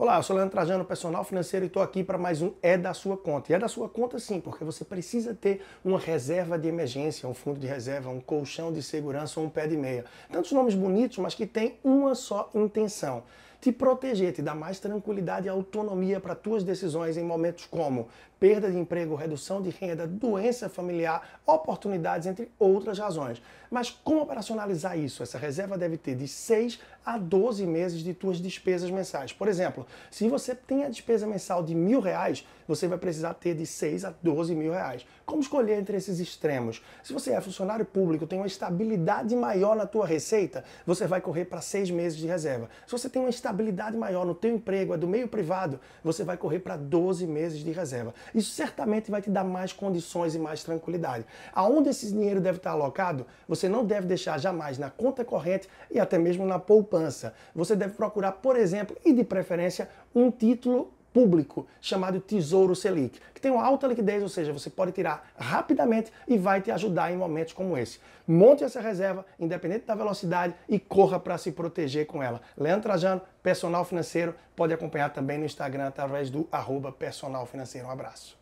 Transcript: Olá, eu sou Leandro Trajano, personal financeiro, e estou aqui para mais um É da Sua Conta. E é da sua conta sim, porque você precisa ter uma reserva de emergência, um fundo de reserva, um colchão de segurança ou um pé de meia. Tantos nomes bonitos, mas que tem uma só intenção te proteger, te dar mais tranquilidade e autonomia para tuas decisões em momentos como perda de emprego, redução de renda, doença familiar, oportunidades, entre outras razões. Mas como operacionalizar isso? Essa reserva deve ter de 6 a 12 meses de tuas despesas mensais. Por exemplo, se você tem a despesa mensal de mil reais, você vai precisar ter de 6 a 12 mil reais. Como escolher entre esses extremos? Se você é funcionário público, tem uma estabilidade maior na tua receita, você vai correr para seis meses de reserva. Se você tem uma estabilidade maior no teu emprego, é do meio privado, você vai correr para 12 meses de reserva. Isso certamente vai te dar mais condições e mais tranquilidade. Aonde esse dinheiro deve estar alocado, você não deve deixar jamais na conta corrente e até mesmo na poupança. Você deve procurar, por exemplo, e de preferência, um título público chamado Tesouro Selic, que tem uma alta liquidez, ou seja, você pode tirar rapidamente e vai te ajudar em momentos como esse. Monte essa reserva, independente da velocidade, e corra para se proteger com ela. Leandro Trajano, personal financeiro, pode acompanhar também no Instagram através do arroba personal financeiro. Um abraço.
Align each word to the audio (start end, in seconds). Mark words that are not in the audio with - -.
Olá, 0.00 0.16
eu 0.16 0.22
sou 0.22 0.34
Leandro 0.34 0.52
Trajano, 0.52 0.82
personal 0.82 1.22
financeiro, 1.24 1.66
e 1.66 1.68
estou 1.68 1.82
aqui 1.82 2.02
para 2.02 2.16
mais 2.16 2.40
um 2.40 2.54
É 2.62 2.78
da 2.78 2.94
Sua 2.94 3.18
Conta. 3.18 3.52
E 3.52 3.54
é 3.54 3.58
da 3.58 3.68
sua 3.68 3.86
conta 3.86 4.18
sim, 4.18 4.40
porque 4.40 4.64
você 4.64 4.82
precisa 4.82 5.34
ter 5.34 5.60
uma 5.84 5.98
reserva 5.98 6.58
de 6.58 6.66
emergência, 6.66 7.28
um 7.28 7.34
fundo 7.34 7.60
de 7.60 7.66
reserva, 7.66 8.08
um 8.08 8.18
colchão 8.18 8.72
de 8.72 8.82
segurança 8.82 9.38
ou 9.38 9.44
um 9.44 9.50
pé 9.50 9.66
de 9.66 9.76
meia. 9.76 10.06
Tantos 10.32 10.52
nomes 10.52 10.74
bonitos, 10.74 11.18
mas 11.18 11.34
que 11.34 11.44
tem 11.46 11.78
uma 11.84 12.14
só 12.14 12.48
intenção 12.54 13.24
te 13.60 13.70
proteger, 13.70 14.32
te 14.32 14.40
dar 14.40 14.54
mais 14.54 14.80
tranquilidade 14.80 15.46
e 15.46 15.50
autonomia 15.50 16.18
para 16.18 16.34
tuas 16.34 16.64
decisões 16.64 17.16
em 17.16 17.22
momentos 17.22 17.66
como 17.66 18.08
perda 18.40 18.70
de 18.70 18.78
emprego, 18.78 19.14
redução 19.14 19.60
de 19.60 19.68
renda, 19.68 20.06
doença 20.06 20.70
familiar, 20.70 21.40
oportunidades, 21.46 22.26
entre 22.26 22.50
outras 22.58 22.98
razões. 22.98 23.40
Mas 23.70 23.90
como 23.90 24.22
operacionalizar 24.22 24.98
isso? 24.98 25.22
Essa 25.22 25.38
reserva 25.38 25.76
deve 25.76 25.98
ter 25.98 26.16
de 26.16 26.26
6 26.26 26.80
a 27.04 27.18
12 27.18 27.66
meses 27.66 28.02
de 28.02 28.14
tuas 28.14 28.38
despesas 28.38 28.90
mensais. 28.90 29.32
Por 29.32 29.46
exemplo, 29.46 29.86
se 30.10 30.26
você 30.28 30.54
tem 30.54 30.84
a 30.84 30.88
despesa 30.88 31.26
mensal 31.26 31.62
de 31.62 31.74
mil 31.74 32.00
reais, 32.00 32.44
você 32.66 32.88
vai 32.88 32.98
precisar 32.98 33.34
ter 33.34 33.54
de 33.54 33.66
6 33.66 34.06
a 34.06 34.14
12 34.22 34.54
mil 34.54 34.72
reais. 34.72 35.06
Como 35.26 35.42
escolher 35.42 35.78
entre 35.78 35.96
esses 35.96 36.18
extremos? 36.18 36.82
Se 37.04 37.12
você 37.12 37.32
é 37.32 37.40
funcionário 37.40 37.84
público, 37.84 38.26
tem 38.26 38.38
uma 38.38 38.46
estabilidade 38.46 39.36
maior 39.36 39.76
na 39.76 39.86
tua 39.86 40.06
receita, 40.06 40.64
você 40.86 41.06
vai 41.06 41.20
correr 41.20 41.44
para 41.44 41.60
seis 41.60 41.90
meses 41.90 42.18
de 42.18 42.26
reserva. 42.26 42.68
Se 42.86 42.92
você 42.92 43.08
tem 43.08 43.20
uma 43.20 43.30
estabilidade 43.30 43.49
maior 43.96 44.24
no 44.24 44.34
teu 44.34 44.52
emprego, 44.52 44.94
é 44.94 44.96
do 44.96 45.06
meio 45.06 45.28
privado, 45.28 45.80
você 46.02 46.24
vai 46.24 46.36
correr 46.36 46.60
para 46.60 46.76
12 46.76 47.26
meses 47.26 47.60
de 47.60 47.70
reserva. 47.70 48.14
Isso 48.34 48.50
certamente 48.50 49.10
vai 49.10 49.20
te 49.20 49.30
dar 49.30 49.44
mais 49.44 49.72
condições 49.72 50.34
e 50.34 50.38
mais 50.38 50.62
tranquilidade. 50.62 51.24
Aonde 51.52 51.90
esse 51.90 52.10
dinheiro 52.10 52.40
deve 52.40 52.58
estar 52.58 52.72
alocado, 52.72 53.26
você 53.48 53.68
não 53.68 53.84
deve 53.84 54.06
deixar 54.06 54.38
jamais 54.38 54.78
na 54.78 54.90
conta 54.90 55.24
corrente 55.24 55.68
e 55.90 55.98
até 55.98 56.18
mesmo 56.18 56.46
na 56.46 56.58
poupança. 56.58 57.34
Você 57.54 57.74
deve 57.74 57.94
procurar, 57.94 58.32
por 58.32 58.56
exemplo, 58.56 58.96
e 59.04 59.12
de 59.12 59.24
preferência, 59.24 59.88
um 60.14 60.30
título 60.30 60.92
público 61.12 61.66
chamado 61.80 62.20
Tesouro 62.20 62.74
Selic, 62.74 63.20
que 63.34 63.40
tem 63.40 63.50
uma 63.50 63.64
alta 63.64 63.86
liquidez, 63.86 64.22
ou 64.22 64.28
seja, 64.28 64.52
você 64.52 64.70
pode 64.70 64.92
tirar 64.92 65.30
rapidamente 65.36 66.12
e 66.26 66.38
vai 66.38 66.60
te 66.60 66.70
ajudar 66.70 67.12
em 67.12 67.16
momentos 67.16 67.52
como 67.52 67.76
esse. 67.76 67.98
Monte 68.26 68.64
essa 68.64 68.80
reserva, 68.80 69.24
independente 69.38 69.86
da 69.86 69.94
velocidade, 69.94 70.54
e 70.68 70.78
corra 70.78 71.18
para 71.18 71.36
se 71.36 71.52
proteger 71.52 72.06
com 72.06 72.22
ela. 72.22 72.40
Leandro 72.56 72.82
Trajano, 72.82 73.20
personal 73.42 73.84
financeiro, 73.84 74.34
pode 74.54 74.72
acompanhar 74.72 75.10
também 75.10 75.38
no 75.38 75.44
Instagram 75.44 75.88
através 75.88 76.30
do 76.30 76.48
arroba 76.50 76.92
personal 76.92 77.44
financeiro. 77.46 77.88
Um 77.88 77.90
abraço. 77.90 78.39